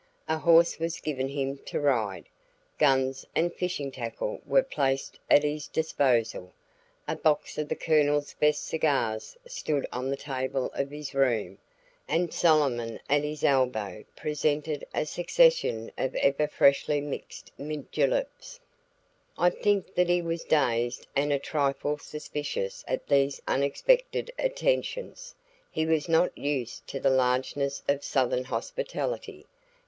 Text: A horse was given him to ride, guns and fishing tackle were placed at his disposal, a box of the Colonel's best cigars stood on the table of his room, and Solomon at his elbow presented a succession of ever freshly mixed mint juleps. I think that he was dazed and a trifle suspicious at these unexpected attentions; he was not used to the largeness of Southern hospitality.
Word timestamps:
A 0.27 0.39
horse 0.39 0.79
was 0.79 0.99
given 0.99 1.27
him 1.27 1.59
to 1.67 1.79
ride, 1.79 2.25
guns 2.79 3.23
and 3.35 3.53
fishing 3.53 3.91
tackle 3.91 4.41
were 4.47 4.63
placed 4.63 5.19
at 5.29 5.43
his 5.43 5.67
disposal, 5.67 6.53
a 7.07 7.15
box 7.15 7.59
of 7.59 7.69
the 7.69 7.75
Colonel's 7.75 8.33
best 8.33 8.65
cigars 8.65 9.37
stood 9.45 9.85
on 9.93 10.09
the 10.09 10.17
table 10.17 10.71
of 10.73 10.89
his 10.89 11.13
room, 11.13 11.59
and 12.07 12.33
Solomon 12.33 12.99
at 13.11 13.23
his 13.23 13.43
elbow 13.43 14.03
presented 14.15 14.83
a 14.91 15.05
succession 15.05 15.91
of 15.99 16.15
ever 16.15 16.47
freshly 16.47 16.99
mixed 16.99 17.51
mint 17.59 17.91
juleps. 17.91 18.59
I 19.37 19.51
think 19.51 19.93
that 19.93 20.09
he 20.09 20.23
was 20.23 20.43
dazed 20.43 21.05
and 21.15 21.31
a 21.31 21.37
trifle 21.37 21.99
suspicious 21.99 22.83
at 22.87 23.05
these 23.07 23.39
unexpected 23.47 24.31
attentions; 24.39 25.35
he 25.69 25.85
was 25.85 26.09
not 26.09 26.35
used 26.35 26.87
to 26.87 26.99
the 26.99 27.11
largeness 27.11 27.83
of 27.87 28.03
Southern 28.03 28.45
hospitality. 28.45 29.45